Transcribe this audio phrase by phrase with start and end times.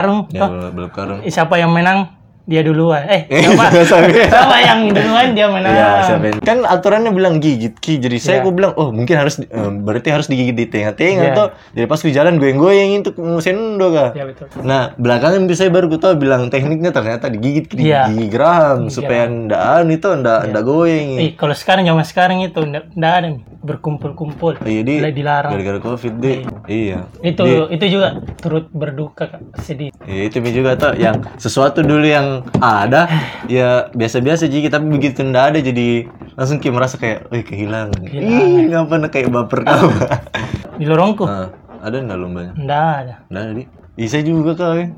[0.00, 1.20] karung Ya, balap, karung.
[1.28, 2.19] Siapa yang menang
[2.50, 3.70] dia duluan eh Eh, siapa
[4.26, 7.96] siapa yang duluan dia menang Iya, siapa yang- kan aturannya bilang gigit ki.
[7.96, 8.42] Jadi saya Iya.
[8.42, 11.36] gue bilang, oh mungkin harus eh, berarti harus digigit di tengah-tengah Iya.
[11.36, 11.48] toh.
[11.70, 14.10] Jadi pas di jalan goyang-goyang untuk sendo kah.
[14.12, 18.10] ya betul Nah, belakangan bisa baru gue tahu bilang tekniknya ternyata digigit di Iya.
[18.10, 21.08] gigi geram supaya ndak anu itu ndak ndak goyang.
[21.16, 25.78] eh kalau sekarang zaman sekarang itu ndak ndak ada nih berkumpul-kumpul Iya, di dilarang gara-gara
[25.78, 26.38] Covid deh.
[26.66, 27.06] Iya.
[27.22, 29.40] itu itu juga turut berduka Kak.
[29.60, 33.06] sedih Ya, itu juga tuh yang sesuatu dulu yang ada
[33.46, 38.00] ya biasa-biasa jadi tapi begitu ndak ada jadi langsung kayak merasa kayak, wih kehilangan.
[38.06, 39.88] Ih, ngapa kayak baper kau.
[40.80, 42.52] di lorongku Ah, ada ndak lombanya?
[42.56, 43.64] ndak ada Ndak ada di.
[43.94, 44.74] Bisa juga kau.
[44.74, 44.88] ya.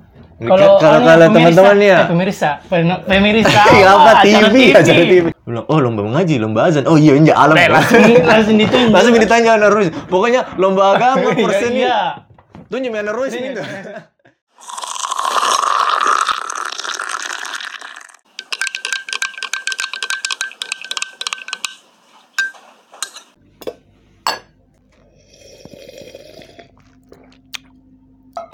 [0.42, 1.98] kalau kalau kalau teman-teman ya.
[2.02, 2.50] eh, pemirsa
[3.06, 5.26] pemirsa Iya apa TV acara TV.
[5.42, 6.82] Bilang, oh lomba mengaji, lomba azan.
[6.86, 7.54] Oh iya enggak alam.
[7.54, 9.90] Eh, langsung langsung ditunjuk Langsung ditanya Ruis.
[10.10, 11.86] Pokoknya lomba agama persen nih.
[11.86, 12.26] iya
[12.66, 13.54] Tunjuk Ana Ruis ini.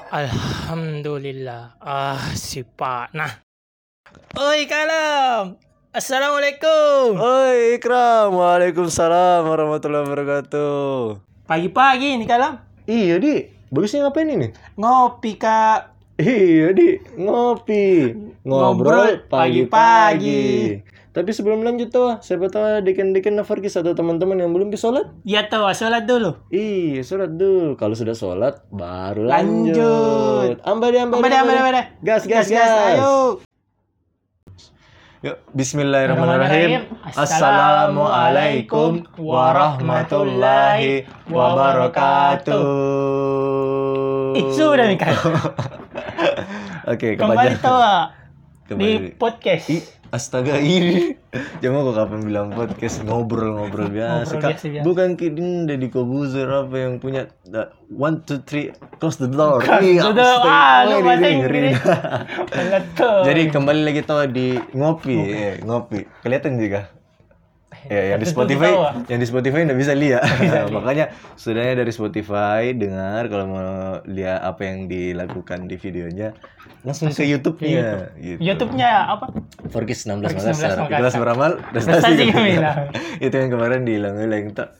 [0.09, 1.77] Alhamdulillah.
[1.85, 3.13] Ah, si Pak.
[3.13, 3.45] Nah.
[4.41, 5.61] Oi, Kalam.
[5.93, 7.21] Assalamualaikum.
[7.21, 11.21] Oi Ikram, Waalaikumsalam warahmatullahi wabarakatuh.
[11.45, 12.57] Pagi-pagi nih, Kalam.
[12.89, 14.49] Iya di, bagusnya ngapain ini?
[14.81, 15.93] Ngopi, Kak.
[16.17, 18.17] Iya di, ngopi,
[18.49, 20.73] Ngobrol pagi-pagi.
[21.19, 25.11] Tapi sebelum lanjut tuh, siapa tahu deken-deken nafarkis atau teman-teman yang belum sholat?
[25.27, 26.39] Ya tahu, sholat dulu.
[26.47, 27.75] Iya, sholat dulu.
[27.75, 29.75] Kalau sudah sholat, baru Lanjut.
[29.75, 30.63] lanjut.
[30.63, 31.83] Ambade, ambade, Ambade, ambade, ambade.
[32.07, 32.71] Gas, gas, gas.
[32.95, 33.43] Ayo.
[35.19, 36.87] Yuk, Bismillahirrahmanirrahim.
[37.11, 42.63] Assalamualaikum warahmatullahi wabarakatuh.
[44.39, 45.11] Eh, sudah nih, Kak.
[46.95, 49.19] Oke, Kembali tahu di Kembali.
[49.19, 49.67] podcast.
[49.67, 51.15] Ih, astaga ini.
[51.61, 54.33] Jangan kok kapan bilang podcast ngobrol-ngobrol biasa.
[54.33, 54.51] Ngobrol Kak.
[54.51, 54.85] biasa-biasa.
[54.85, 59.61] Bukan kini Deddy Kobuzer apa yang punya the one two three close the door.
[59.61, 60.51] Kan, Iya, sudah, astaga.
[60.51, 61.15] ah, lu Oh.
[61.15, 61.77] Inggris.
[63.29, 66.03] Jadi kembali lagi tuh di ngopi, eh, ngopi.
[66.21, 66.89] Kelihatan juga.
[67.87, 68.75] Ya, yang di Spotify,
[69.07, 70.27] yang di Spotify nggak bisa lihat.
[70.75, 76.35] Makanya sudahnya dari Spotify dengar kalau mau lihat apa yang dilakukan di videonya
[76.87, 78.15] langsung ke YouTube-nya.
[78.19, 78.39] Gitu.
[78.39, 79.27] YouTube-nya apa?
[79.71, 80.87] Forkis 16 Forkis 16 Makassar.
[80.87, 82.91] Ikhlas beramal, Prestasi gemilang.
[83.25, 83.99] Itu yang kemarin tuh.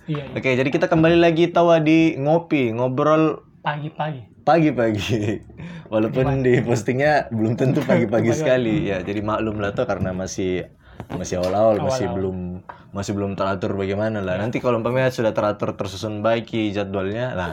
[0.07, 0.35] Iya, iya.
[0.35, 4.39] Oke, jadi kita kembali lagi tawa di ngopi, ngobrol Pagi-pagi.
[4.47, 5.45] pagi-pagi.
[5.93, 9.05] Walaupun di postingnya belum tentu pagi-pagi sekali ya.
[9.05, 10.73] Jadi maklum lah tuh karena masih
[11.09, 12.61] masih awal-awal masih belum
[12.93, 14.37] masih belum teratur bagaimana lah.
[14.37, 17.53] Nanti kalau umpamanya sudah teratur tersusun baik jadwalnya lah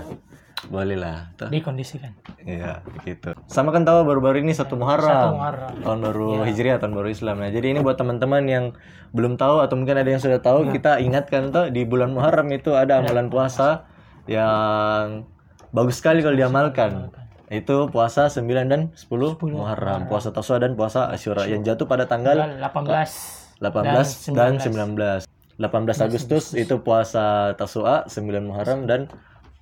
[0.69, 1.29] boleh lah.
[1.37, 1.49] Tuh.
[1.49, 2.11] Dikondisikan.
[2.41, 3.37] Iya, gitu.
[3.45, 5.05] Sama kan tahu baru-baru ini satu Muharram.
[5.05, 5.73] Satu Muharram.
[5.81, 7.35] Tahun baru Hijriah, tahun baru Islam.
[7.41, 8.65] Nah, jadi ini buat teman-teman yang
[9.13, 12.73] belum tahu atau mungkin ada yang sudah tahu, kita ingatkan tuh di bulan Muharram itu
[12.73, 13.85] ada amalan puasa
[14.25, 15.29] yang
[15.69, 17.13] bagus sekali kalau diamalkan.
[17.45, 22.41] Itu puasa 9 dan 10, Muharram, puasa Tasawuf dan puasa Asyura yang jatuh pada tanggal
[22.57, 25.25] 18 18 dan 19.
[25.55, 29.07] 18 Agustus itu puasa Tasua 9 Muharram dan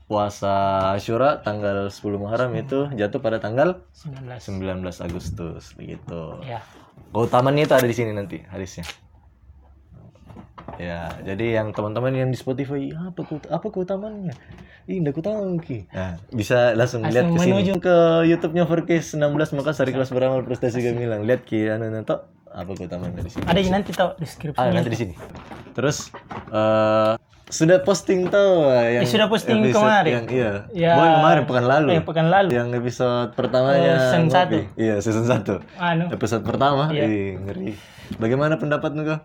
[0.09, 4.41] puasa Asyura tanggal 10 Muharram itu jatuh pada tanggal 19.
[4.41, 6.41] 19 Agustus begitu.
[6.43, 6.65] Ya.
[7.13, 8.85] Keutamaannya itu ada di sini nanti hadisnya.
[10.81, 14.33] Ya, jadi yang teman-teman yang di Spotify, "Ya, apa keut- apa keutamaannya?
[14.89, 15.85] Ih, enggak tahu Ki.
[15.93, 17.95] Nah, bisa langsung lihat ke sini ke
[18.27, 21.23] YouTube-nya Forkes 16 maka Sari Kelas Beramal Prestasi Gemilang.
[21.23, 22.17] Lihat Ki anu nanti
[22.53, 23.43] apa keutamaannya di sini.
[23.49, 24.57] Ada yang nanti tau deskripsi.
[24.61, 25.13] Ah, nanti di sini.
[25.73, 26.13] Terus
[26.53, 27.13] eh
[27.53, 30.13] sudah posting tuh yang Eh, sudah posting episode kemarin.
[30.13, 30.51] Yang iya.
[30.73, 30.93] Ya.
[30.97, 31.89] Bukan kemarin pekan lalu.
[31.93, 32.49] Eh, pekan lalu.
[32.49, 34.57] Yang episode pertamanya Oh, season satu.
[34.73, 35.61] Iya, season 1.
[35.77, 36.89] Anu, Episode pertama.
[36.89, 37.05] Iya.
[37.05, 37.77] Ih, ngeri.
[38.17, 39.19] Bagaimana pendapatmu kau?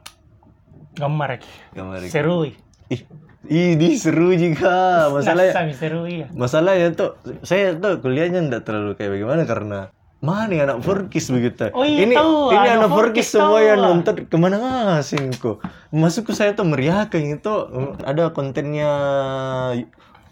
[0.98, 1.30] gambar.
[1.72, 1.98] Gambar.
[2.10, 2.50] Seru.
[2.90, 3.00] Ih,
[3.46, 5.08] ini seru juga.
[5.14, 6.26] Masalahnya seru iya.
[6.34, 7.14] masalahnya tuh
[7.46, 9.78] saya tuh kuliahnya enggak terlalu kayak bagaimana karena
[10.18, 11.70] mana nih anak Forkis begitu.
[11.70, 14.26] Oh iya, ini tahu, ini anak anak Forkis semua yang nonton.
[14.26, 15.62] Ke mana ngasih kok.
[15.94, 17.54] Masuk ke saya tuh meriahkan itu.
[18.02, 18.90] Ada kontennya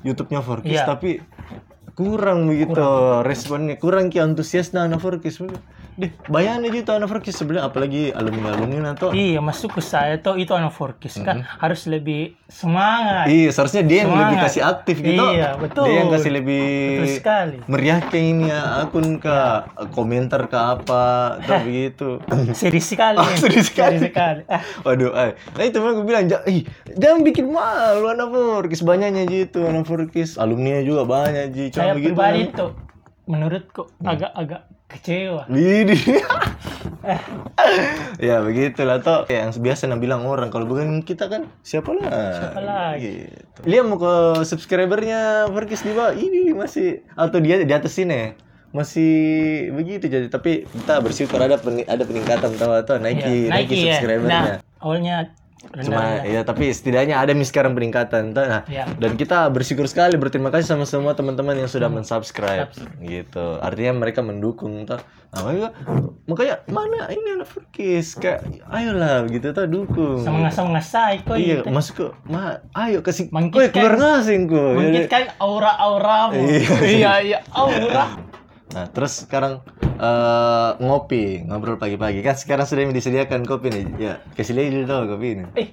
[0.02, 0.90] YouTube-nya Forkis Iya.
[0.90, 1.22] tapi
[1.94, 2.82] kurang begitu
[3.22, 3.78] responnya.
[3.78, 5.00] Kurang ki antusiasnya anak
[5.46, 5.62] deh
[6.26, 10.36] bayangin aja itu anak Forkis sebenarnya apalagi alumni alumni nanti Iya, masuk ke saya tuh
[10.36, 13.26] itu anak forecast kan harus lebih semangat.
[13.26, 14.44] Iya, seharusnya dia yang lebih Semangat.
[14.46, 15.24] kasih aktif gitu.
[15.26, 15.84] Iya, betul.
[15.84, 16.66] Dia yang kasih lebih
[16.96, 17.56] Betul sekali.
[17.66, 19.36] meriah kayak ini ya, akun ke
[19.90, 21.04] komentar ke apa,
[21.38, 22.08] atau begitu.
[22.52, 23.16] Serius sekali.
[23.22, 23.96] Oh, serius sekali.
[23.98, 24.42] Serius sekali.
[24.46, 25.30] Ah, Waduh, ay.
[25.50, 26.62] Nah itu gue bilang, "Ja- ih,
[26.92, 31.92] jangan bikin malu anak Forkis banyaknya gitu anak Forkis, alumni juga banyak ji, cuma saya
[31.94, 32.12] begitu.
[32.12, 32.70] pribadi tuh
[33.24, 35.42] menurutku agak-agak kecewa.
[35.50, 35.98] Widih.
[38.18, 42.06] ya begitulah toh ya, yang biasa nah bilang orang kalau bukan kita kan siapa lah
[42.08, 43.26] Siapa lagi?
[43.30, 43.58] gitu.
[43.66, 48.34] lihat mau ke subscribernya Perkis di bawah ini masih atau dia di atas sini
[48.74, 49.12] masih
[49.72, 51.56] begitu jadi tapi kita bersyukur ada
[51.86, 53.92] ada peningkatan tahu atau naiki Iya, naiki Nike ya.
[53.94, 54.44] subscribernya Nah,
[54.82, 55.16] awalnya
[55.56, 58.84] cuma ya tapi setidaknya ada sekarang peningkatan nah Ya.
[59.00, 62.68] dan kita bersyukur sekali berterima kasih sama semua teman-teman yang sudah mensubscribe
[63.00, 65.00] gitu artinya mereka mendukung tuh
[65.32, 65.70] nah, makanya,
[66.28, 71.72] makanya mana ini anak Furkis kayak ayolah gitu tuh dukung Semangat-semangat saya kok iya gitu.
[71.72, 76.40] masuk ke ma ayo kasih koi keluar ngasih kok Mengkitkan aura-auramu.
[76.46, 76.76] Iya.
[76.84, 78.06] iya, iya, aura.
[78.66, 84.52] nah terus sekarang eh, ngopi ngobrol pagi-pagi kan sekarang sudah disediakan kopi nih ya kasih
[84.52, 85.68] lihat dulu dong kopi ini Eh,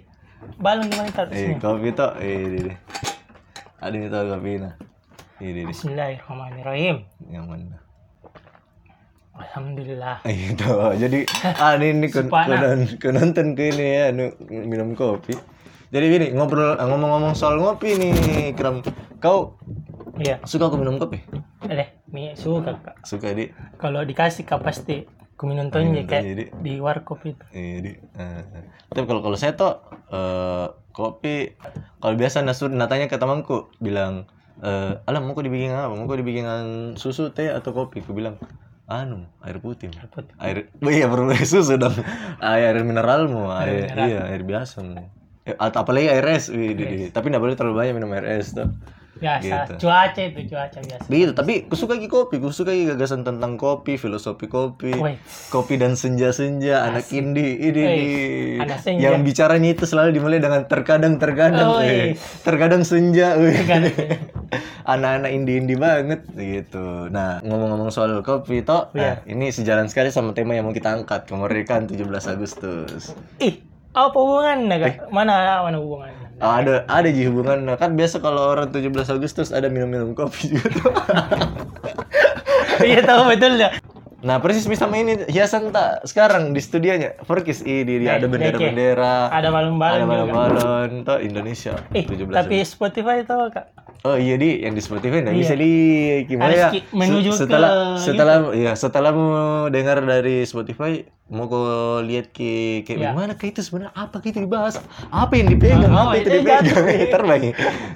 [0.59, 2.77] balon gimana taruh Eh, kopi tuh, eh, ini deh.
[3.79, 4.73] Ada nih tuh kopi nah.
[5.39, 6.95] Ini deh, Bismillahirrahmanirrahim.
[7.27, 7.79] yang mana?
[9.33, 10.21] Alhamdulillah.
[10.23, 11.19] Eh, Itu, jadi
[11.63, 15.33] ah ini ini kun- kun nonton ke ini ya, nu, minum kopi.
[15.89, 18.13] Jadi gini ngobrol ah, ngomong-ngomong soal ngopi nih,
[18.53, 18.85] Kram.
[19.17, 19.57] Kau
[20.13, 21.17] Iya, suka aku minum kopi?
[21.63, 22.95] deh, mi suka kak.
[23.03, 23.49] Suka di,
[23.81, 26.73] Kalau dikasih kak pasti ku minum tonje Minum kayak tonje, Di.
[26.77, 27.41] warkop itu.
[27.51, 27.91] eh, di.
[27.97, 28.41] eh.
[28.93, 29.81] Tapi kalau kalau saya tuh
[30.13, 31.57] eh, kopi,
[31.97, 34.29] kalau biasa nasur natanya ke temanku bilang,
[34.61, 35.89] eh, alam mau dibikin apa?
[35.89, 36.45] Mau dibikin
[36.95, 38.05] susu, teh atau kopi?
[38.05, 38.37] Aku bilang,
[38.85, 39.89] anu, air putih.
[39.97, 40.33] Air putih.
[40.37, 41.97] air oh iya perlu susu dong
[42.43, 44.05] air, air mineralmu air, mineral.
[44.05, 45.01] iya air biasa mu.
[45.49, 48.69] Eh, atau apalagi air es wih, tapi nggak boleh terlalu banyak minum air es tuh
[49.13, 49.73] Biasa, Gitu.
[49.79, 51.05] cuaca itu cuaca biasa.
[51.05, 55.15] begitu tapi aku suka lagi kopi aku suka lagi gagasan tentang kopi filosofi kopi Woi,
[55.47, 57.81] kopi dan senja-senja anak indie ini
[58.57, 58.65] nih.
[58.75, 58.99] senja.
[59.07, 62.17] yang bicaranya itu selalu dimulai dengan terkadang terkadang eh.
[62.41, 63.37] terkadang senja
[64.85, 68.99] anak-anak indie-indie banget gitu nah ngomong-ngomong soal kopi toh Iya.
[68.99, 73.61] nah, ini sejalan sekali sama tema yang mau kita angkat kemerdekaan 17 Agustus ih,
[73.91, 74.79] apa hubungannya Eh.
[74.99, 75.09] kak?
[75.09, 76.22] Mana mana hubungannya?
[76.37, 80.69] Ah, ada ada ji hubungan kan biasa kalau orang 17 Agustus ada minum-minum kopi juga
[80.71, 80.91] tuh.
[82.83, 83.69] Iya tahu betul ya.
[84.23, 89.27] Nah persis sama ini hiasan tak sekarang di studionya Forkis ini dia ada Nah, bendera-bendera
[89.29, 90.11] Ada balon-balon ada juga.
[90.15, 93.67] balon-balon tuh Indonesia Eh, 17 tapi Spotify tahu kak?
[94.03, 95.41] Oh iya di yang di Spotify nggak Iya.
[95.41, 95.71] bisa di.
[96.25, 96.69] Gimana Harus ya?
[96.91, 99.31] menuju Se- setelah ke setelah ya setelah mau
[99.67, 101.63] dengar dari Spotify mau kau
[101.99, 103.09] lihat ke kayak Iya.
[103.09, 103.95] gimana kayak itu sebenarnya?
[103.95, 104.75] Apa kayak itu dibahas?
[105.07, 105.87] Apa yang dipegang?
[105.87, 106.63] Oh, apa itu itu dipegang?
[107.09, 107.41] terbang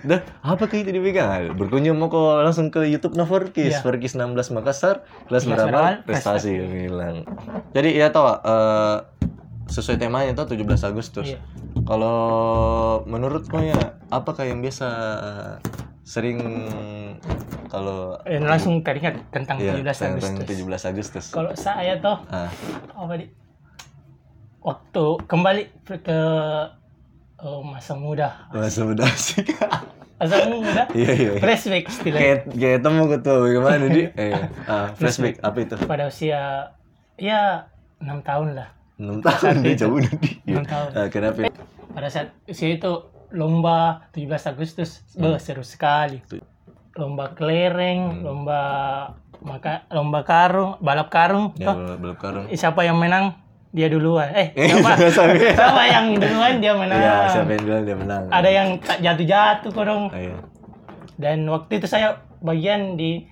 [0.01, 1.27] dah apa kayak itu dipegang?
[1.27, 3.83] Ah, berkunjung mau kau langsung ke YouTube Novorkis Iya.
[3.83, 7.27] Forkis 16 Makassar kelas Kelas berapa prestasi bilang.
[7.71, 8.97] Jadi ya tau eh,
[9.67, 11.27] sesuai temanya tuh 17 Agustus.
[11.27, 11.43] Iya.
[11.83, 12.19] kalau
[13.03, 14.87] menurutmu ya apakah yang biasa
[16.07, 16.39] sering
[17.67, 20.47] kalau Eh, langsung teringat tentang ya 17 tentang Agustus.
[20.47, 21.25] 17 Agustus.
[21.29, 22.47] Kalau saya tuh Ah,
[22.95, 23.27] apa di
[24.59, 26.19] waktu kembali ke
[27.37, 29.43] oh, masa muda, masa muda sih.
[30.17, 31.29] masa muda, Iya iya.
[31.29, 31.31] iya.
[31.37, 34.03] flashback istilahnya Kayak kayak temu ketua bagaimana di?
[34.23, 34.33] Eh,
[34.65, 35.75] ah, flashback apa itu?
[35.83, 36.71] pada usia
[37.15, 37.67] ya
[37.99, 38.69] enam tahun lah.
[38.97, 40.29] 6 tahun dia jauh nanti.
[40.43, 40.89] Enam tahun.
[40.95, 41.51] Ah, kenapa?
[41.91, 42.91] Pada saat usia itu
[43.29, 45.21] lomba 17 Agustus, Hmm.
[45.27, 46.23] beuh, seru sekali.
[46.93, 48.59] Lomba kelereng, lomba
[49.37, 51.53] maka lomba karung, balap karung.
[51.55, 51.95] Ya toh.
[51.95, 52.45] belum karung.
[52.47, 53.37] Eh, siapa yang menang
[53.69, 54.33] dia duluan.
[54.33, 54.97] Eh, Eh, siapa?
[55.59, 56.97] siapa yang duluan dia menang.
[56.97, 58.23] Iya, siapa yang bilang dia menang?
[58.27, 60.03] Ada yang tak jatuh-jatuh kodong.
[60.09, 60.37] Ah, iya.
[61.15, 63.27] Dan waktu itu saya bagian di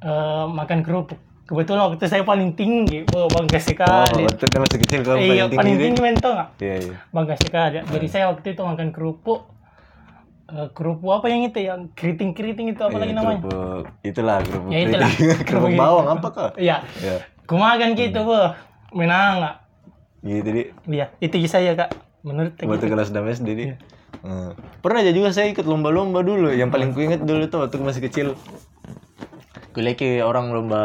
[0.00, 1.18] eh, makan kerupuk.
[1.44, 4.24] Kebetulan waktu itu saya paling tinggi, oh, bangga Oh, sekali.
[4.24, 5.84] waktu dia masih kecil kamu iya, paling paling tinggi.
[5.84, 6.48] tinggi men tau nggak?
[6.56, 6.96] Iya, iya.
[7.12, 7.76] Bangga sekali.
[7.84, 9.40] Jadi saya waktu itu makan kerupuk.
[10.46, 13.40] Eh, kerupuk apa yang itu yang keriting-keriting itu apa Iya, lagi namanya?
[13.40, 15.08] kerupuk itulah kerupuk Ya, itulah.
[15.10, 15.28] keriting.
[15.48, 16.76] kerupuk Kerupuk bawang apa kok Iya.
[16.96, 18.38] ya Kumakan gitu, Bu.
[18.94, 19.54] Menang nggak?
[20.22, 21.90] gitu di Iya, itu saya Kak.
[22.22, 23.76] Menurut waktu kelas 6 SD di Iya.
[24.20, 24.56] Hmm.
[24.80, 28.00] pernah aja juga saya ikut lomba-lomba dulu yang paling ku ingat dulu tuh waktu masih
[28.00, 28.32] kecil
[29.74, 30.82] kuliah ke orang lomba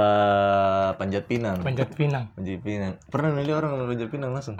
[0.96, 2.34] panjat pinang Panjat Pinang.
[2.34, 4.58] panjat pinang pernah nilai orang lomba panjat pinang langsung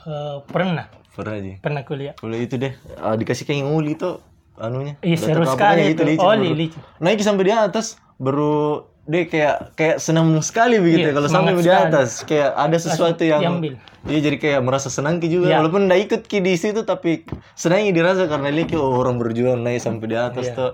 [0.00, 2.16] Eh, pernah, pernah aja pernah kuliah.
[2.16, 4.16] kuliah itu deh ah, dikasih kayak uli tuh
[4.56, 6.00] anunya Iya, seru sekali itu.
[6.02, 6.80] licin Oh, licin.
[6.96, 7.86] naik sampai di atas
[8.16, 12.76] baru deh kayak kayak senang sekali begitu Iya, ya kalau sampai di atas kayak ada
[12.78, 13.74] sesuatu yang diambil.
[14.06, 15.56] iya jadi kayak merasa senang ki juga Iya.
[15.58, 19.60] walaupun nggak ikut ki di situ tapi senangnya dirasa karena lihat ki, oh, orang berjuang
[19.60, 20.54] naik sampai di atas Iya.
[20.54, 20.70] tuh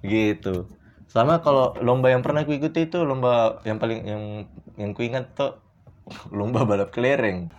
[0.00, 0.54] gitu
[1.12, 4.22] sama kalau lomba yang pernah ku ikuti itu lomba yang paling yang
[4.74, 5.60] yang ku ingat tuh
[6.32, 7.52] lomba balap kelereng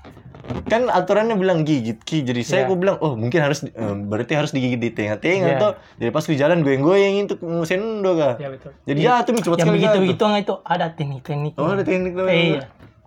[0.66, 2.68] kan aturannya bilang gigit ki jadi saya Iya.
[2.68, 5.62] gue bilang oh mungkin harus eh, berarti harus digigit di tengah-tengah Iya.
[5.62, 8.76] toh jadi pas di jalan goyang-goyang itu sendo kah Ya betul.
[8.84, 11.54] jadi jatuh Mi, cepat Yang sekali begitu begitu itu ada teknik-teknik.
[11.56, 12.62] oh ada teknik namanya Iya.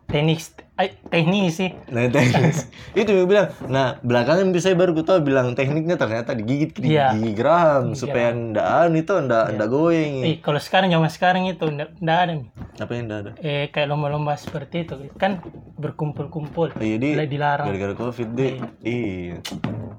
[0.07, 0.39] Teknik
[0.77, 1.71] teknik sih.
[1.89, 2.53] Nah teknik
[3.01, 3.49] itu gue bilang.
[3.65, 7.13] Nah belakangan itu saya baru gue tahu bilang tekniknya ternyata digigit di Iya.
[7.13, 10.15] gigi geraham supaya ndak anu itu ndak ndak goyang.
[10.23, 12.49] Eh, kalau sekarang zaman sekarang itu enggak ada nih.
[12.77, 13.31] Apa yang ndak ada?
[13.39, 15.41] Eh kayak lomba-lomba seperti itu kan
[15.77, 16.73] berkumpul-kumpul.
[16.73, 17.69] Oh, iya di dilarang.
[17.69, 18.61] gara-gara covid deh.
[18.83, 19.37] Iya.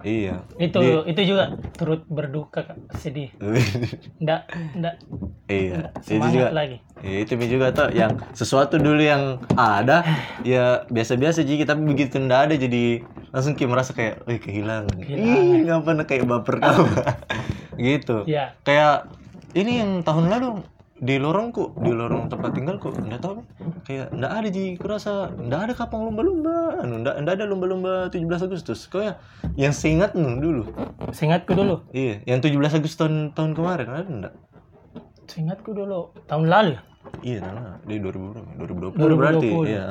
[0.01, 0.35] Iya.
[0.57, 1.43] Itu itu juga
[1.73, 2.77] turut berduka Kak.
[2.97, 3.33] sedih.
[4.23, 4.41] Ndak
[4.75, 4.95] ndak
[5.47, 5.89] iya.
[5.95, 6.49] Itu semangat juga.
[6.53, 6.77] lagi.
[6.97, 10.01] Ya, itu juga tuh yang sesuatu dulu yang ada
[10.43, 14.95] ya biasa-biasa jadi tapi begitu ndak ada jadi langsung kayak merasa kayak, wih kehilangan.
[15.03, 16.87] Ih, ngapa kayak baper kamu.
[17.91, 18.17] gitu.
[18.25, 19.11] Ya, kayak
[19.53, 20.49] ini yang tahun lalu
[20.97, 23.45] di lorongku di lorong tempat tinggalku nggak tahu
[23.85, 24.77] kayak nggak ada ji.
[24.81, 28.89] Kurasa nggak ada kapang lomba-lomba anu nggak nggak ada lomba-lomba 17 Agustus.
[28.89, 29.21] Kau ya
[29.53, 30.65] yang seingat nu dulu.
[31.13, 31.85] Seingatku dulu.
[31.93, 34.33] iya yang 17 Agustus tahun tahun kemarin ada enggak
[35.27, 36.81] Seingatku dulu tahun lalu ya.
[37.21, 39.67] iya nah di 2000 2020 berarti 2020.
[39.67, 39.85] iya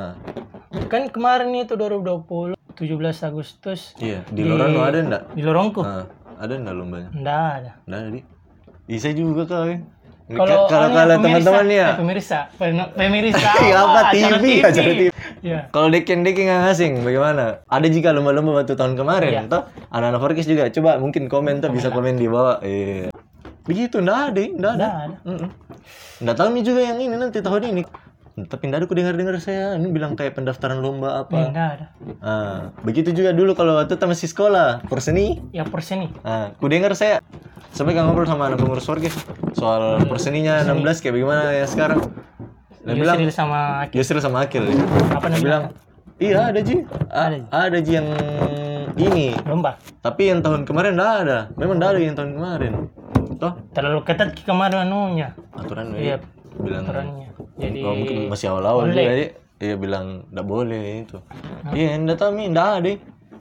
[0.87, 2.77] Kan kemarin itu 2020 17
[3.23, 5.81] Agustus iya di lorong nu ada enggak di lorongku.
[5.81, 6.05] Ah,
[6.37, 7.71] ada enggak lombanya Nggak ada.
[7.85, 8.21] enggak ada di
[8.87, 9.79] bisa juga ya
[10.27, 12.39] Kalau kalau kalau teman-teman ya eh, pemirsa,
[12.93, 15.03] pemirsa Iya, apa, TV, acara TV.
[15.39, 15.71] Ya.
[15.71, 17.63] Kalau deking-deking yang asing bagaimana?
[17.65, 19.43] Ada jika lomba-lomba waktu tahun kemarin, Iya.
[19.47, 22.59] toh anak-anak Forkis juga coba mungkin komen tuh bisa komen di bawah.
[22.59, 23.15] Iya.
[23.67, 24.87] Begitu, ndak ada, ndak ada.
[25.23, 25.49] Nggak ada.
[26.17, 27.83] Nggak tahu nih juga yang ini nanti tahun ini.
[28.37, 31.37] Tapi ndak ada dengar-dengar saya ini bilang kayak pendaftaran lomba Ya, apa.
[31.49, 31.87] nggak ada.
[32.21, 35.41] Ah, begitu juga dulu kalau waktu kita masih sekolah, perseni.
[35.51, 36.11] Ya persen nih.
[36.21, 37.25] Ah, ku dengar saya
[37.73, 39.17] sampai kan ngobrol sama anak pengurus Forkis
[39.53, 42.01] soal perseninya 16 kayak bagaimana ya sekarang.
[42.85, 43.95] Dia bilang Yusril sama Aki.
[43.99, 44.77] Yusril sama Akil ya.
[44.77, 44.87] apa
[45.19, 45.43] Dia namanya?
[45.43, 45.65] bilang,
[46.19, 46.75] iya ada Ji.
[47.11, 47.41] A- Ada, Ji.
[47.51, 48.09] ada Ji yang
[48.97, 49.37] ini.
[49.45, 49.77] Lomba.
[50.01, 51.39] Tapi yang tahun kemarin enggak ada.
[51.55, 52.73] Memang enggak ada yang tahun kemarin.
[53.37, 55.37] Toh Terlalu ketat kemarin anunya.
[55.53, 56.17] aturan Iya,
[56.57, 57.29] bilang aturannya.
[57.57, 59.33] Jadi oh, mungkin masih awal-awal ya.
[59.57, 61.17] Iya bilang enggak boleh itu.
[61.73, 62.91] Iya, enggak tahu Mi, enggak ada.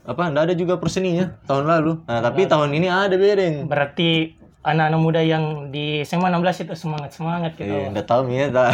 [0.05, 1.91] Apa enggak ada juga perseninya tahun lalu.
[2.07, 3.65] Nah, tapi tahun ini ada bedeng.
[3.65, 7.69] berarti anak-anak muda yang di SMA 16 itu semangat-semangat gitu.
[7.69, 8.49] Iya, enggak tahu ya.
[8.49, 8.73] ta-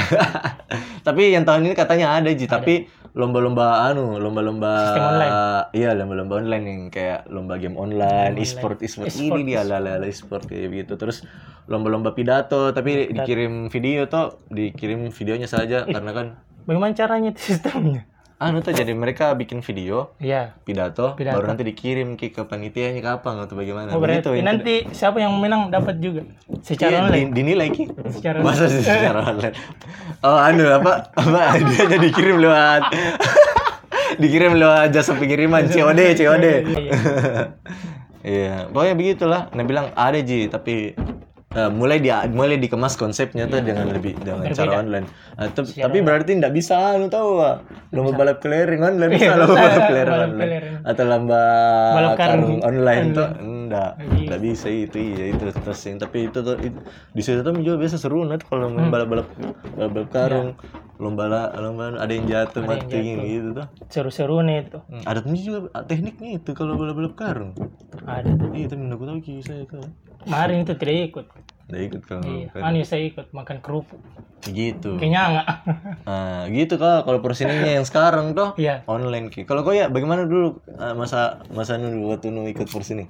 [1.08, 5.34] tapi yang tahun ini katanya ada Ji, tapi lomba-lomba anu, lomba-lomba Sistem online.
[5.76, 10.08] Iya, lomba-lomba online yang kayak lomba game online, e-sport, e-sport E-sport, ini dia ala ala
[10.08, 10.96] e-sport kayak gitu.
[10.96, 11.28] Terus
[11.68, 16.28] lomba-lomba pidato tapi dikirim video toh, dikirim videonya saja karena kan
[16.62, 18.06] Bagaimana caranya sistemnya?
[18.42, 20.58] Anu tuh jadi mereka bikin video Iya.
[20.60, 21.38] pidato, Pidato.
[21.38, 23.94] baru nanti dikirim ke, ke panitianya kapan atau bagaimana.
[23.94, 24.28] Oh, Begitu.
[24.28, 26.26] berarti yang nanti siapa yang menang dapat juga
[26.60, 27.30] secara Iya, online.
[27.30, 27.84] di- dinilai ki.
[28.12, 29.54] Secara Masa sih secara online?
[30.20, 31.14] Oh, anu apa?
[31.14, 32.82] Apa dia jadi dikirim lewat
[34.18, 36.46] dikirim lewat jasa pengiriman COD, COD.
[36.66, 36.92] Iya.
[38.22, 39.42] Iya, pokoknya begitulah.
[39.50, 40.94] Nah bilang ada Ji, tapi
[41.52, 44.56] eh, mulai dia mulai dikemas konsepnya tuh dengan lebih dengan Berbeda.
[44.58, 45.08] cara online.
[45.52, 47.56] Tep- tapi berarti nggak bisa anu tahu Pak.
[47.92, 49.68] Lomba balap kelereng online bisa Iya, lomba bisa.
[49.68, 50.54] balap kelereng Balap online.
[50.82, 51.42] Atau lomba
[51.92, 53.42] Balap karung online tuh online.
[53.42, 53.92] enggak.
[53.98, 54.26] Iya.
[54.26, 56.80] Nggak bisa itu iya itu terus yang tapi itu tuh itu,
[57.12, 58.94] di situ tuh juga biasa seru nanti kalau main Hmm.
[58.94, 59.28] balap-balap
[59.74, 60.50] balap karung
[60.98, 62.70] lomba la- lomba ada yang jatuh Iya.
[62.70, 63.26] Ada yang mati jatuh.
[63.26, 63.68] gitu tuh.
[63.90, 64.80] Seru-seru nih itu.
[64.80, 67.52] Hmm, Ada tuh juga tekniknya itu kalau balap-balap karung.
[68.04, 68.30] Ada.
[68.52, 69.82] Iya, tapi aku tahu ki saya tuh.
[70.24, 71.26] Kemarin itu tidak ikut.
[71.72, 72.48] Udah ikut kalau Iya.
[72.52, 72.74] kan.
[72.84, 74.00] Saya ikut makan kerupuk.
[74.42, 74.98] gitu.
[74.98, 75.48] Kayaknya enggak.
[76.10, 77.06] Nah, gitu kak.
[77.06, 78.82] Kalau persininya yang sekarang tuh Iya.
[78.86, 79.46] online ki.
[79.46, 83.06] Kalau kau ya bagaimana dulu ah, masa masa dulu waktu nu ikut persini?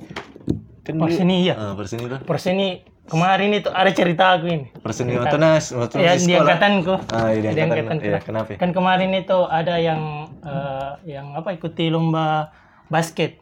[0.81, 1.55] Kan Persini iya.
[1.55, 2.19] Ah, persini tuh.
[2.27, 2.69] Persen ini
[3.07, 4.67] kemarin itu ada cerita aku ini.
[4.75, 6.95] Persini waktu nas waktu Ya di angkatanku.
[7.07, 7.97] Ah, iya, di angkatan.
[8.01, 8.59] Iya, kenapa?
[8.59, 12.51] Kan kemarin itu ada yang eh, yang apa ikuti lomba
[12.91, 13.39] basket.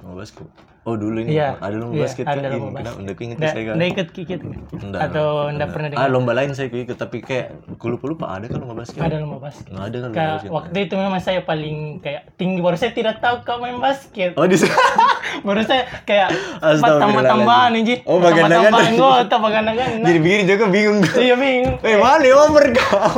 [0.00, 0.48] Oh, basket.
[0.86, 1.58] Oh, dulu ini Iya.
[1.58, 2.78] ada lomba Iya, basket ada kan lomba ini.
[2.78, 2.98] Kenapa?
[3.02, 3.74] Udah inget Nggak saya kan.
[3.74, 4.40] nggak ikut kikit
[4.78, 6.08] Enggak, atau enggak pernah Ah, dengar.
[6.14, 9.00] lomba lain saya ikut tapi kayak lupa lupa ada kan lomba basket.
[9.02, 9.66] Ada lomba basket.
[9.66, 10.50] Nggak ada kan lomba basket.
[10.54, 14.30] waktu itu memang saya paling kayak tinggi baru saya tidak tahu kau main basket.
[14.34, 14.54] Oh, di
[15.46, 16.30] Baru saya kayak
[16.62, 17.94] tambah-tambahan nih, Ji.
[18.06, 18.70] Oh, baganda-ganda.
[18.70, 20.06] Tambah-tambahan anggota, baganda-ganda.
[20.08, 20.98] Jadi begini juga bingung.
[21.02, 21.76] Iya bingung.
[21.82, 22.34] Eh, mana ya?
[22.40, 23.10] Over kah?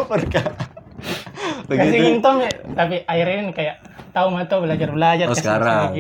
[1.69, 3.77] Kasih intom ya, tapi akhirnya ini kayak
[4.11, 5.27] tahu mah tahu belajar belajar.
[5.29, 5.93] Oh sekarang.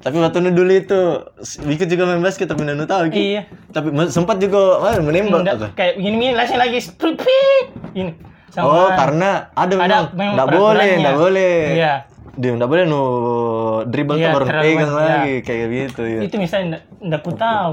[0.00, 1.00] Tapi waktu nu dulu itu
[1.60, 3.36] ikut juga main basket tapi nu tahu Ki.
[3.36, 3.42] Iya.
[3.68, 5.44] Tapi sempat juga wah, menembak.
[5.44, 5.66] Nggak, apa?
[5.76, 7.64] kayak gini-gini langsung lagi spripit.
[7.92, 8.12] Ini.
[8.50, 11.56] Sama Oh, karena ada memang enggak boleh, enggak boleh.
[11.76, 11.94] Iya.
[12.40, 13.02] Dia enggak boleh nu
[13.92, 16.20] dribble Iya, tuh baru pegang banyak, lagi kayak gitu ya.
[16.24, 17.72] Itu misalnya enggak, enggak ku tahu.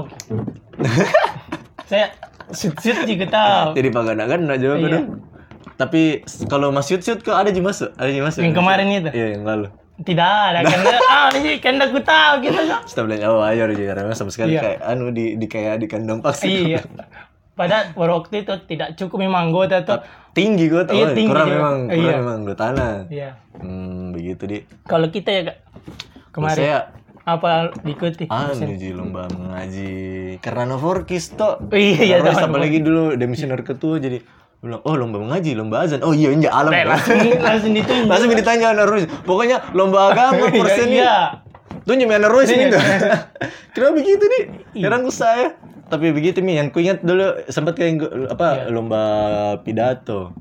[1.88, 2.06] saya
[2.52, 3.68] shoot-shoot juga tahu.
[3.72, 4.88] Jadi pagana-gana juga Iya.
[5.00, 5.06] dong.
[5.78, 6.02] Tapi
[6.50, 8.40] kalau mas shoot shoot kok ada juga masuk, ada juga masuk.
[8.44, 9.10] Yang kemarin itu?
[9.16, 9.68] Iya, yang lalu.
[9.98, 13.84] Tidak ada karena ah ini karena aku tahu gitu kan Setelah bilang oh ayo aja
[13.88, 14.60] karena sama sekali Iya.
[14.62, 16.46] kayak anu di di kayak di kandang paksa.
[16.46, 16.78] iya
[17.52, 19.98] pada waktu itu tidak cukup memang anggota tuh
[20.30, 20.94] Tinggi gue tuh.
[20.94, 21.56] Iya, oh, tinggi kurang juga.
[21.58, 22.14] memang, kurang Iya.
[22.16, 22.92] memang dua tanah.
[23.10, 24.58] iya Hmm, begitu di.
[24.86, 25.56] kalau kita ya Kak,
[26.30, 26.78] kemarin Saya
[27.26, 27.50] apa
[27.82, 29.92] diikuti anu ji lomba mengaji
[30.38, 31.58] karena Novorkis toh.
[31.68, 32.48] Iya, iya, teman.
[32.48, 34.22] apalagi dulu demisioner ketua jadi
[34.58, 36.02] bilang oh lomba mengaji lomba azan.
[36.02, 36.74] Oh iya enggak alam.
[36.74, 41.38] Eh, langsung langsung ditunjuk langsung ditanya Narus pokoknya lomba agama persen nih iya.
[41.86, 42.56] Ya Narus Iya.
[42.58, 42.66] nih
[43.72, 44.42] kenapa begitu nih
[44.74, 45.54] sekarang ku saya.
[45.88, 46.58] Tapi begitu mi.
[46.58, 48.34] Yang ku ingat dulu sempat kayak Iya.
[48.34, 49.02] apa lomba
[49.62, 50.34] pidato.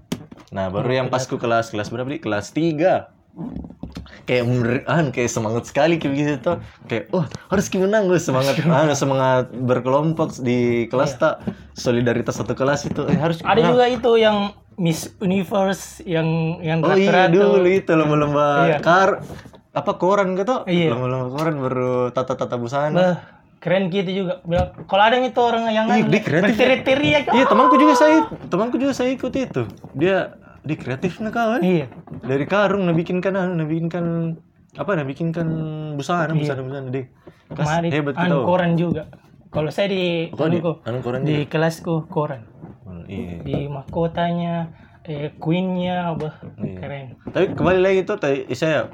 [0.50, 3.87] Nah baru yang pas ku kelas kelas berapa nih kelas 3
[4.28, 4.44] kayak
[4.86, 6.58] ah, kayak semangat sekali kayak begitu tuh.
[6.86, 11.20] Kayak wah harus kita menang gue semangat ah, semangat berkelompok di kelas Iya.
[11.24, 11.36] tak?
[11.74, 16.94] Solidaritas satu kelas itu eh, harus ada juga itu yang Miss Universe yang yang oh
[16.94, 18.78] iya dulu itu lomba-lomba Iya.
[18.84, 19.24] kar
[19.72, 20.68] apa koran gitu?
[20.68, 20.94] Iya.
[20.94, 22.94] lomba-lomba koran baru tata-tata busana.
[22.94, 23.16] Bah,
[23.58, 24.44] keren gitu juga.
[24.44, 26.54] Bilang kalau ada itu orang yang anu, dia kreatif ya.
[26.54, 29.64] berteriak-teriak iya temanku juga saya temanku juga saya ikut itu.
[29.96, 30.36] Dia
[30.68, 31.88] di kreatif nah kawan iya.
[32.22, 34.36] Dari karung nah bikinkan anu nah bikinkan
[34.76, 35.48] apa nah bikinkan
[35.96, 37.08] busana busana busana deh
[37.50, 39.08] kemarin hebat kita anu koran juga.
[39.48, 42.44] Kalau saya di Kok di- anu koran di kelasku koran.
[42.84, 43.40] Oh, iya.
[43.40, 44.70] Di mahkotanya
[45.02, 46.76] eh queennya bah Iya.
[46.78, 47.06] keren.
[47.26, 48.92] Tapi kembali lagi tuh tadi saya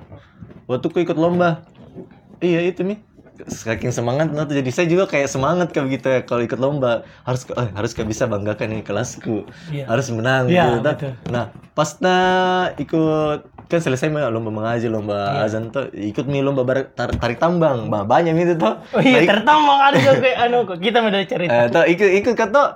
[0.65, 1.65] waktu ku ikut lomba.
[2.37, 3.01] Iya itu nih.
[3.35, 6.91] Saking semangat nah, tuh jadi saya juga kayak semangat kayak gitu ya kalau ikut lomba
[7.23, 9.85] harus eh, harus kayak bisa banggakan nih kelasku Iya.
[9.85, 10.77] harus menang Iya, gitu.
[10.77, 11.11] Nah, betul.
[11.27, 12.23] nah pas nah
[12.75, 15.49] ikut kan selesai lomba mengaji lomba Iya.
[15.49, 19.25] azan tuh ikut nih lomba bar- tar- tarik tambang bah, banyak itu tuh oh iya
[19.25, 22.69] tertambang ada juga kayak anu kita udah cerita Eh, tuh ikut ikut tuh.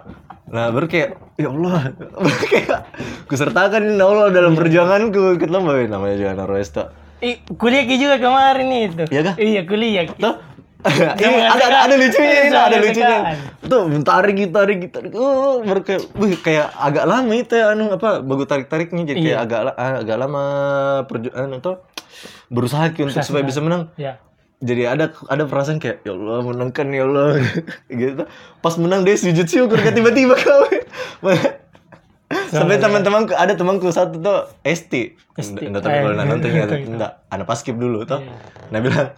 [0.48, 2.80] Nah baru kayak ya Allah baru kayak
[3.26, 4.60] kusertakan ini Allah dalam Iya.
[4.60, 6.74] perjuanganku ikut lomba namanya juga Norwes
[7.18, 9.36] Ih, kuliah Ki juga kemarin itu Iya kah?
[9.36, 10.36] iya kuliah Tuh.
[11.18, 13.18] ini ada, ada, ada lucunya ini, ada Jangan lucunya.
[13.66, 14.98] Tuh, tarik gitu, tarik gitu.
[15.16, 19.34] Oh, baru kayak, wih, kayak agak lama itu ya, anu apa, bagus tarik-tariknya jadi kayak
[19.34, 19.44] Iya.
[19.44, 20.44] agak la- agak lama
[21.10, 21.76] perjuangan tuh
[22.48, 23.90] berusaha Ki, untuk supaya bisa menang.
[23.96, 24.22] ya
[24.58, 27.42] Jadi ada ada perasaan kayak ya Allah menangkan ya Allah
[27.92, 28.24] gitu.
[28.58, 30.66] Pas menang dia sujud syukur kayak tiba-tiba kau.
[32.48, 35.18] Sampai teman-temanku ada temanku satu tuh ST.
[35.38, 36.88] Enggak tahu kalau nonton ya iya.
[36.88, 37.12] enggak.
[37.30, 38.24] Anak paskib dulu tuh.
[38.72, 39.14] Nah bilang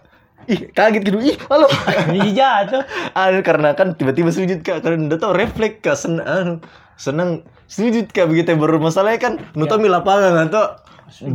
[0.48, 1.18] Ih, kaget gitu.
[1.20, 1.68] Ih, halo.
[2.16, 6.64] Iya jatuh Anu karena kan tiba-tiba sujud kak karena udah tau refleks kak sen anu,
[6.96, 10.80] senang sujud kak begitu baru masalahnya kan nutomi lapangan atau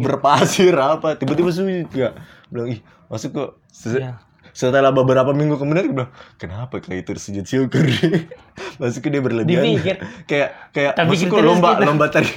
[0.01, 2.17] berpasir apa tiba-tiba sujud kak
[2.49, 3.49] bilang ih masuk kok
[3.85, 4.24] Iya.
[4.55, 7.83] Setelah beberapa minggu kemudian dia bilang kenapa kayak itu sujud syukur
[8.79, 9.99] masuk dia berlebihan Dipikir.
[10.23, 11.83] kayak kayak kok terus lomba gitu.
[11.83, 12.31] lomba tadi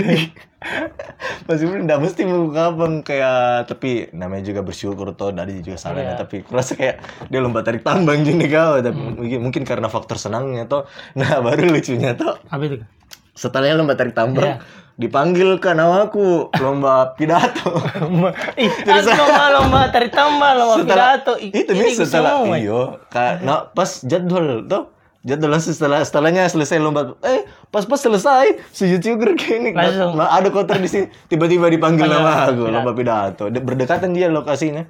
[1.46, 6.20] masih enggak mesti mau kapan kayak tapi namanya juga bersyukur toh dari juga salahnya Iya.
[6.20, 9.14] tapi kurasa kayak dia lomba tarik tambang gini kau tapi Hmm.
[9.14, 12.82] mungkin mungkin karena faktor senangnya toh nah baru lucunya toh apa itu
[13.38, 14.58] setelahnya lomba tarik tambang Iya.
[14.98, 17.70] dipanggil kan aku lomba pidato.
[18.58, 21.32] Ih lomba lomba tarik tambah lomba setelah pidato.
[21.38, 22.58] Itu ini nih setelah semua.
[22.58, 27.14] iyo ka, nah, pas jadwal tuh jadwal setelah setelahnya selesai lomba.
[27.22, 30.16] Eh pas pas selesai sujud syukur gini Langsung.
[30.16, 31.06] nah, ada kotor di sini.
[31.26, 32.74] Tiba-tiba dipanggil Panggil nama aku pidato.
[32.74, 33.44] lomba pidato.
[33.46, 34.82] De- berdekatan dia lokasinya.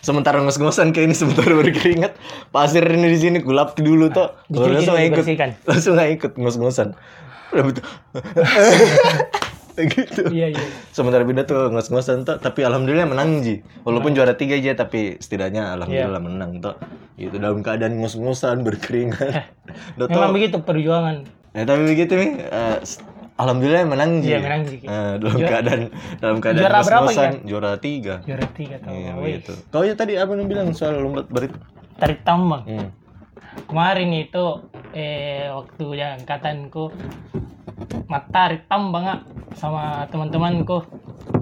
[0.00, 5.06] Sementara ngos-ngosan kayak ini sementara berkeringat pasir ini di sini kulap dulu tuh langsung nggak
[5.08, 5.24] ikut.
[5.64, 6.88] langsung nggak ikut ngos-ngosan
[7.50, 7.84] udah betul.
[9.78, 10.26] Gitu.
[10.28, 10.62] Iya iya.
[10.90, 13.62] Sementara beda tuh ngos-ngosan tuh tapi alhamdulillah menang ji.
[13.82, 16.74] Walaupun juara tiga aja tapi setidaknya alhamdulillah menang tuh.
[17.14, 19.54] Itu dalam keadaan ngos-ngosan berkeringat.
[19.94, 21.22] Tuh memang begitu perjuangan.
[21.54, 22.98] Ya tapi begitu nih eh, s-
[23.34, 24.34] alhamdulillah menang ji.
[24.34, 24.76] Iya, menang, Ji.
[24.82, 25.80] Eh, dalam keadaan
[26.18, 28.14] dalam keadaan Juara berapa, ngos-ngosan juara tiga.
[28.26, 29.54] Juara tiga iya begitu.
[29.70, 31.54] Kau ya tadi apa yang bilang soal lomba berit?
[31.94, 32.66] Tarik tambang.
[32.66, 32.90] Hmm.
[33.66, 34.62] Kemarin itu
[34.94, 36.94] eh waktu yang angkatanku
[38.08, 39.20] matarik tambang ah,
[39.54, 40.84] sama teman-temanku.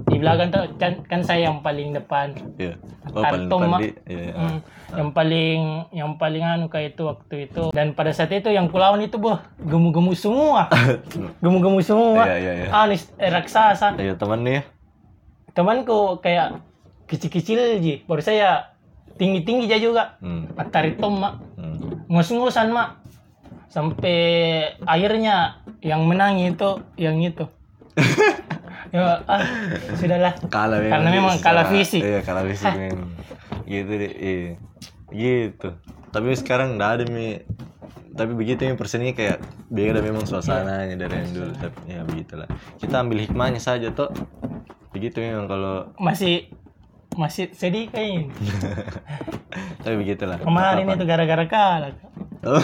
[0.07, 2.31] Di belakang tuh kan, kan saya yang paling depan.
[2.55, 2.79] Iya.
[3.11, 4.33] Oh paling depan di iya, iya.
[4.35, 4.59] Hmm,
[4.95, 5.59] yang paling
[5.95, 7.63] yang paling anu kayak itu waktu itu.
[7.71, 10.71] Dan pada saat itu yang kulawan itu boh gemu-gemu semua.
[11.43, 12.23] Gemu-gemu semua.
[12.27, 12.69] Iya, iya, iya.
[12.71, 13.99] anis eh, raksasa.
[13.99, 14.63] Ayo teman nih.
[15.55, 16.63] Temanku kayak
[17.07, 18.75] kecil-kecil ji baru saya
[19.15, 20.03] tinggi-tinggi aja juga.
[20.23, 20.51] Hmm.
[20.71, 21.19] tarik tom
[22.07, 22.89] mak ngos-ngosan mak.
[23.67, 24.17] Sampai
[24.87, 27.45] akhirnya yang menang itu yang itu.
[28.87, 29.43] Ya ah
[29.99, 30.31] sudahlah.
[30.47, 31.99] Kalah memang Karena memang kalah fisik.
[31.99, 33.11] iya kalah fisik memang.
[33.67, 34.51] Gitu deh iya.
[35.11, 35.75] Gitu.
[36.15, 37.43] Tapi sekarang nggak ada mi.
[38.15, 41.51] Tapi begitu mi persennya kayak beda memang suasananya dari yang dulu.
[41.59, 42.47] Tapi ya begitulah.
[42.79, 44.07] Kita ambil hikmahnya saja toh
[44.95, 46.47] begitu memang kalau masih
[47.17, 48.31] masih sedih kayaknya.
[49.83, 50.37] Tapi begitulah.
[50.39, 51.93] Kemarin itu gara-gara kalah.
[52.45, 52.61] Oh,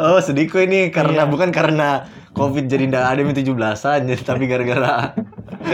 [0.16, 5.12] oh sedihku ini karena bukan karena covid jadi ndak ada yang 17-an jadi tapi gara-gara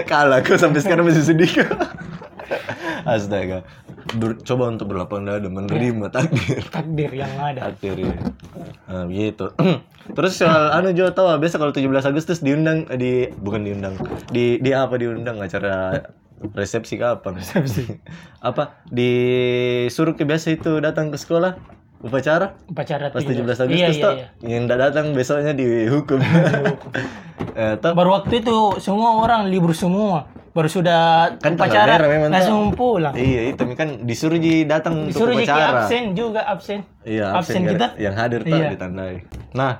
[0.08, 1.52] kalah kok sampai sekarang masih sedih
[3.06, 3.64] Astaga.
[4.16, 6.66] Ber- coba untuk berlapang dada menerima takdir.
[6.66, 7.70] Takdir yang ada.
[7.70, 8.16] Takdir ya.
[8.90, 9.54] Nah, begitu.
[10.16, 13.94] Terus soal anu Jo tahu biasa kalau 17 Agustus diundang eh, di bukan diundang.
[14.28, 16.10] Di di apa diundang acara
[16.52, 17.36] resepsi kapan?
[17.36, 17.84] Resepsi.
[18.48, 18.80] apa?
[18.88, 21.56] Disuruh ke biasa itu datang ke sekolah
[22.00, 23.60] upacara Upacara pas 17 17.
[23.60, 24.26] Agustus Iya, iya, iya.
[24.40, 26.20] Yang ndak datang besoknya dihukum.
[27.60, 30.24] eh, Baru waktu itu semua orang libur semua.
[30.50, 33.14] Baru sudah Kan upacara memang, langsung pulang.
[33.14, 35.86] Iya itu kan disuruh Ji datang Disuruh untuk upacara.
[35.86, 36.82] absen juga absen.
[37.06, 37.86] Iya, Absen absen, kita.
[38.02, 38.68] yang hadir tak Iya.
[38.74, 39.16] ditandai.
[39.54, 39.78] Nah,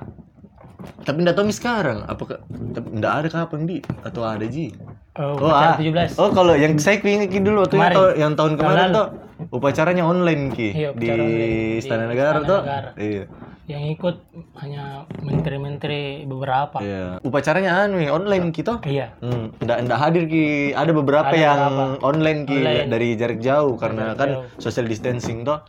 [1.03, 2.39] tapi enggak tahu sekarang apakah
[2.71, 4.71] enggak ada kapan di atau ada ji?
[5.11, 6.07] Oh, Oh, upacara ah.
[6.07, 6.15] 17.
[6.15, 7.95] oh kalau yang saya ingat Ki, dulu waktu Kemarin.
[7.97, 9.07] tahun- yang tahun kemarin tuh
[9.51, 11.07] upacaranya online ki Iya, di
[11.77, 12.59] Istana Negara Istana tuh.
[12.61, 12.89] Negara.
[12.95, 13.23] Iya.
[13.67, 14.15] Yang ikut
[14.57, 14.83] hanya
[15.17, 16.79] menteri-menteri beberapa.
[16.79, 17.19] Iya.
[17.21, 18.79] Upacaranya anu online gitu.
[18.81, 19.11] Iya.
[19.19, 20.45] Hmm, enggak enggak hadir ki.
[20.71, 22.05] Ada beberapa Ada yang beberapa.
[22.05, 22.87] online ki Online.
[22.87, 24.43] dari jarak jauh karena Jarak kan jauh.
[24.59, 25.59] social distancing toh.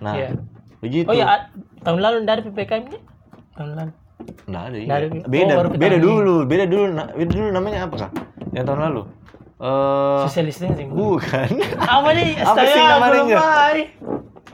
[0.00, 0.28] Nah, Iya.
[0.78, 1.04] begitu.
[1.04, 2.98] Oh ya, tahun lalu dari PPKM ini?
[3.52, 3.92] Tahun lalu.
[4.46, 4.88] Nggak ada iya.
[4.88, 8.12] Dari- beda oh, beda dulu beda dulu beda dulu namanya apa kak
[8.56, 9.02] yang tahun lalu?
[9.60, 10.88] Eh Social distancing.
[10.96, 11.48] bukan.
[11.76, 12.40] Apa nih?
[12.48, 13.36] Apa sih namanya?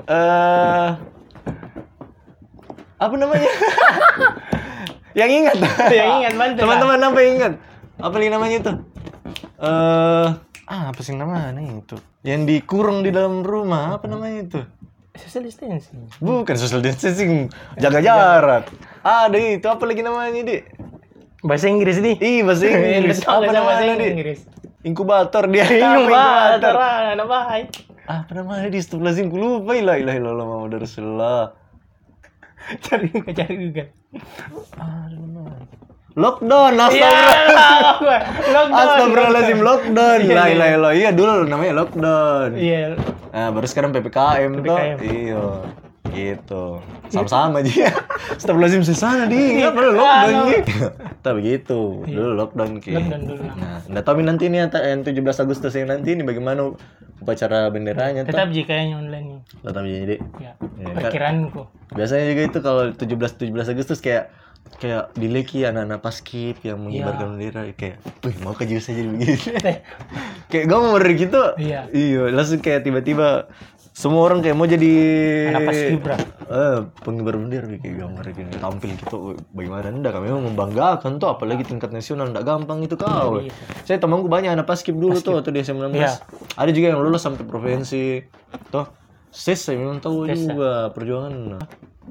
[0.02, 0.90] eh
[3.02, 3.50] apa namanya?
[5.18, 5.56] Yang ingat.
[5.98, 6.64] Yang ingat, bantu lah.
[6.64, 7.52] teman-teman apa yang ingat?
[8.00, 8.72] Apa lagi namanya itu?
[9.60, 10.28] Eh
[10.72, 12.00] ah apa sih namanya itu?
[12.24, 14.60] Yang dikurung di dalam rumah apa namanya itu?
[15.12, 16.08] Social distancing.
[16.24, 18.64] bukan social distancing jaga jarak.
[19.04, 20.56] Ada itu apa lagi namanya di
[21.42, 22.16] Bahasa Inggris nih.
[22.22, 23.18] Ih, bahasa Inggris.
[23.26, 24.08] Apa namanya, Di?
[24.14, 24.40] Inggris?
[24.82, 25.66] Inkubator dia.
[25.66, 27.66] Inkubator, ada bahaya.
[28.02, 29.74] Apa namanya di Astagfirullahaladzim, ku lupa.
[29.74, 31.54] Ilah, ilah, ilah, ilah, Muhammad Rasulullah.
[32.86, 33.84] Cari juga, cari juga.
[36.12, 38.20] Lockdown, Iya, astagfirullah.
[38.52, 38.68] lockdown.
[38.70, 40.18] Astagfirullahaladzim, lockdown.
[40.20, 40.54] Iya, Lah, iya.
[40.54, 40.92] ilah, ilah.
[40.92, 42.50] Iya, dulu namanya lockdown.
[42.54, 42.82] Iya.
[43.32, 44.62] Nah, baru sekarang PPKM, tuh.
[44.62, 44.96] PPKM.
[45.00, 45.42] Iya.
[46.12, 46.64] Gitu.
[47.08, 47.88] Sama-sama aja.
[48.36, 49.58] Astagfirullahaladzim susah di.
[49.58, 50.42] Enggak pernah lockdown Iya.
[50.44, 50.56] Ji.
[51.24, 51.80] Tak begitu.
[52.14, 52.92] Dulu lockdown ki.
[52.94, 53.80] Nah.
[53.88, 56.74] Nggak tahu nanti nih yang yang 17 Agustus yang nanti ini bagaimana
[57.22, 58.26] upacara benderanya.
[58.26, 59.46] Tetap jika yang online.
[59.62, 60.16] Tetap jadi.
[60.42, 60.52] Ya.
[60.58, 60.94] Iya?
[60.98, 61.62] Perkiraanku.
[61.94, 64.34] Biasanya juga itu kalau 17 17 Agustus kayak
[64.78, 69.08] kayak di Leki anak-anak paskib yang mengibarkan bendera kayak, wih mau ke juga saya jadi
[69.10, 69.36] begini.
[70.50, 71.42] kayak gambar gitu.
[71.60, 71.80] Iya.
[71.92, 73.52] Iya, langsung kayak tiba-tiba
[73.92, 74.92] semua orang kayak mau jadi
[75.52, 76.16] Anak paskibra.
[76.48, 78.52] eh pengibar bendera kayak gambar gini.
[78.54, 79.16] Tampil gitu
[79.50, 79.86] bagaimana?
[79.86, 83.38] Enggak kami memang membanggakan tuh apalagi tingkat nasional enggak gampang itu kau.
[83.38, 83.52] Iya.
[83.84, 86.12] saya temanku banyak anak paskib dulu tuh waktu di SMA 19 Iya.
[86.54, 88.24] ada juga yang lulus sampai provinsi.
[88.68, 88.88] Tuh
[89.28, 91.60] ses saya memang tahu juga perjuangan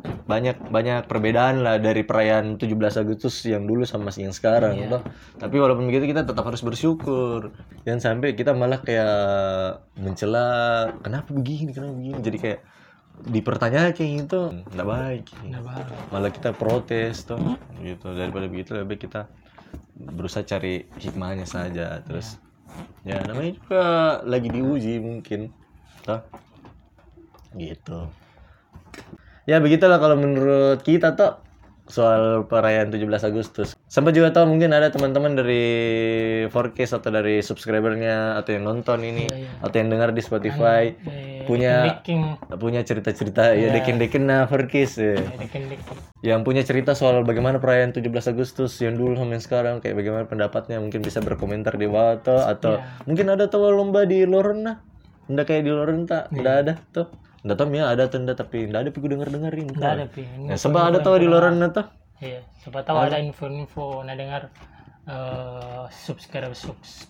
[0.02, 2.72] banyak banyak perbedaan lah dari perayaan 17
[3.04, 4.88] Agustus yang dulu sama yang sekarang Iya.
[4.98, 5.02] toh.
[5.38, 7.52] tapi walaupun begitu kita tetap harus bersyukur.
[7.84, 10.46] Jangan sampai kita malah kayak mencela
[11.04, 11.76] kenapa begini?
[11.76, 12.20] Kenapa begini?
[12.24, 12.60] Jadi kayak
[13.28, 14.42] dipertanyakan kayak gitu.
[14.74, 15.24] Nggak baik.
[15.46, 15.88] Nggak baik.
[16.10, 17.38] malah kita protes tuh
[17.84, 18.08] gitu.
[18.16, 19.28] Daripada begitu lebih kita
[20.00, 22.00] berusaha cari hikmahnya saja.
[22.08, 22.40] Terus
[23.04, 23.84] ya namanya juga
[24.26, 25.52] lagi diuji mungkin
[26.08, 26.24] toh.
[27.54, 28.08] Gitu
[29.52, 31.36] ya begitulah kalau menurut kita tuh
[31.84, 33.76] soal perayaan 17 Agustus.
[33.86, 35.66] Sampai juga tahu mungkin ada teman-teman dari
[36.48, 39.50] forecast atau dari subscribernya atau yang nonton ini Iya, iya.
[39.60, 42.40] atau yang dengar di Spotify Eh, punya Deking.
[42.56, 45.20] punya cerita-cerita ya dekin-dekin nah forecast ya.
[45.20, 45.68] Deking.
[46.22, 50.24] yang punya cerita soal bagaimana perayaan 17 Agustus yang dulu sama yang sekarang kayak bagaimana
[50.26, 53.04] pendapatnya mungkin bisa berkomentar di bawah tuh atau Iya.
[53.04, 54.78] mungkin ada tuh lomba di Loren nah
[55.28, 56.40] Nggak kayak di Loren tak Iya.
[56.40, 57.08] nggak ada tuh
[57.42, 60.24] nggak tahu ya ada nggak tapi nggak ada tapi gue denger dengerin Nggak ada, Pi.
[60.24, 61.86] ya, sebab ada tuh di nah tuh
[62.22, 64.54] Iya, siapa tahu ada info-info nah dengar
[65.10, 67.10] eh subscriber sub, sub-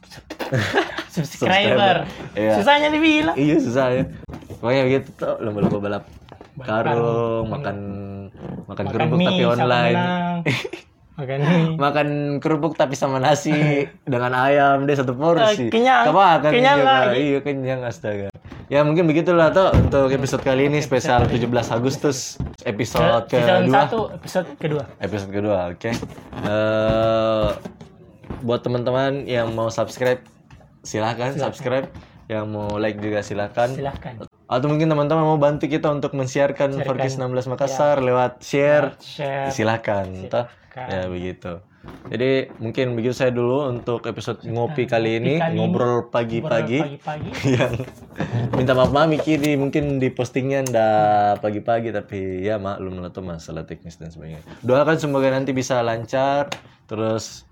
[1.16, 2.08] subscriber.
[2.40, 2.56] Iya.
[2.56, 3.36] Susahnya dibilang.
[3.36, 4.04] iya susah ya
[4.64, 6.04] pokoknya begitu tuh lomba-lomba balap
[6.64, 7.76] karung makan
[8.72, 9.98] makan kerupuk tapi online.
[11.22, 11.40] Makan
[11.78, 12.08] makan
[12.38, 13.54] kerupuk tapi sama nasi
[14.12, 15.68] dengan ayam deh satu porsi.
[15.68, 16.10] Eh, kenyang.
[16.10, 16.94] Kemakan Kenyang juga.
[17.06, 17.20] lagi.
[17.22, 18.28] Iya kenyang astaga.
[18.68, 23.76] Ya mungkin begitulah tuh untuk episode kali ini spesial 17 Agustus episode Season kedua.
[23.78, 24.84] satu episode kedua.
[24.98, 25.92] Episode kedua, oke.
[26.42, 27.50] Eh,
[28.42, 30.24] buat teman-teman yang mau subscribe
[30.82, 31.86] silahkan subscribe.
[32.26, 33.70] Yang mau like juga silahkan.
[33.70, 34.41] Silahkan.
[34.52, 39.48] Atau mungkin teman-teman mau bantu kita untuk mensiarkan Forkis 16 Makassar lewat share Share.
[39.48, 40.88] silakan toh Silakan.
[40.92, 41.54] ya begitu
[42.14, 46.78] Jadi mungkin begitu saya dulu untuk episode ngopi kali ini, kali ngobrol pagi-pagi.
[46.78, 47.30] Pagi-pagi.
[47.58, 47.74] yang
[48.54, 53.26] minta maaf maaf Miki di mungkin di postingnya ndak pagi-pagi tapi ya maklum lah tuh
[53.26, 54.46] masalah teknis dan sebagainya.
[54.62, 56.54] Doakan semoga nanti bisa lancar
[56.86, 57.50] terus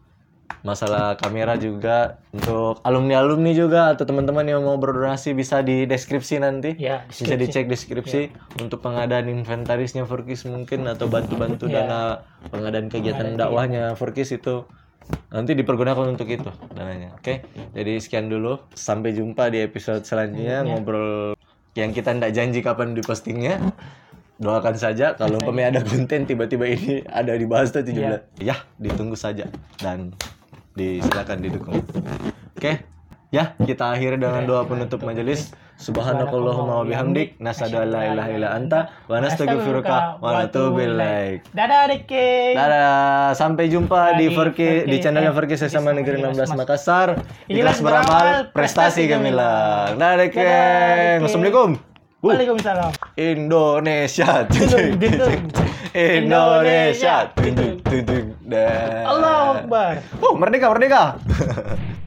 [0.62, 6.76] masalah kamera juga untuk alumni-alumni juga atau teman-teman yang mau berdonasi bisa di deskripsi nanti.
[6.76, 11.86] Ya, Bisa dicek deskripsi untuk pengadaan inventarisnya Forkis mungkin atau bantu-bantu Ya.
[11.86, 12.02] dana
[12.52, 14.68] pengadaan kegiatan dakwahnya Forkis itu
[15.32, 17.16] nanti dipergunakan untuk itu dananya.
[17.18, 17.42] Oke.
[17.74, 18.60] Jadi sekian dulu.
[18.76, 21.34] Sampai jumpa di episode selanjutnya ngobrol
[21.78, 23.74] yang kita ndak janji kapan dipostingnya.
[24.40, 28.40] Doakan saja kalau umpamanya ada konten tiba-tiba ini ada dibahas tuh 17.
[28.40, 29.52] Ya, ditunggu saja
[29.84, 30.16] dan
[30.78, 31.82] disilakan didukung.
[32.58, 32.86] Oke.
[33.30, 35.54] Ya, kita akhiri dengan doa penutup majelis.
[35.80, 41.48] Subhanakallahumma wa bihamdik nasyhadu an la ilaha illa anta wa nastaghfiruka wa natubu ilaik.
[41.56, 42.52] Dadah Deke.
[42.52, 47.22] Dadah, sampai jumpa di Di Forki di channelnya eh, Forki Sesama Negeri Negeri 16 Makassar.
[47.48, 49.96] Ikhlas beramal, prestasi gemilang.
[49.96, 50.52] Dadah, Deke.
[51.24, 51.89] Assalamualaikum.
[52.20, 52.92] Waalaikumsalam.
[53.16, 54.44] Indonesia.
[54.52, 55.44] Dung, dung.
[55.96, 57.32] Indonesia.
[58.44, 59.08] Dah.
[59.08, 59.94] Allahu Akbar.
[60.20, 61.04] Oh, merdeka, merdeka.